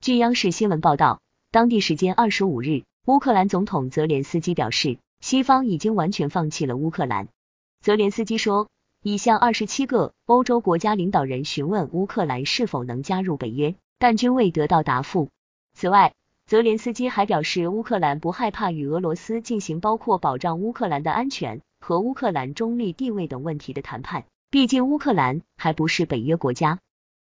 [0.00, 1.20] 据央视新闻报道
[1.50, 7.28] 当地时间二十五日乌克兰总统泽连斯基表示西方已经完全放弃了乌克兰。
[7.82, 8.70] 泽连斯基说
[9.02, 15.28] 已向二十七个欧洲国家领导人询问乌克兰是否能加入北约但均未得到答复。
[15.74, 16.14] 此外
[16.46, 26.78] 泽连斯基还表示乌克兰不害怕与俄罗斯进行包括保障乌克兰的安全和乌克兰中立地位等问题的谈判毕竟乌克兰还不是北约国家